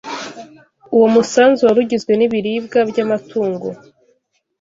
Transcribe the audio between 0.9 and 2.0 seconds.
Uwo musanzu wari